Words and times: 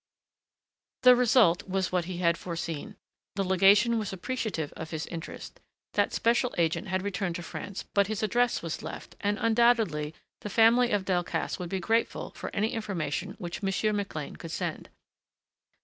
The 1.03 1.15
result 1.15 1.69
was 1.69 1.91
what 1.91 2.05
he 2.05 2.17
had 2.17 2.35
foreseen. 2.35 2.95
The 3.35 3.43
legation 3.43 3.99
was 3.99 4.11
appreciative 4.11 4.73
of 4.73 4.89
his 4.89 5.05
interest. 5.05 5.59
That 5.93 6.11
special 6.11 6.55
agent 6.57 6.87
had 6.87 7.03
returned 7.03 7.35
to 7.35 7.43
France 7.43 7.83
but 7.83 8.07
his 8.07 8.23
address 8.23 8.63
was 8.63 8.81
left, 8.81 9.15
and 9.19 9.37
undoubtedly 9.39 10.15
the 10.39 10.49
family 10.49 10.89
of 10.89 11.05
Delcassé 11.05 11.59
would 11.59 11.69
be 11.69 11.79
grateful 11.79 12.31
for 12.31 12.49
any 12.51 12.73
information 12.73 13.35
which 13.37 13.61
Monsieur 13.61 13.93
McLean 13.93 14.37
could 14.37 14.49
send. 14.49 14.89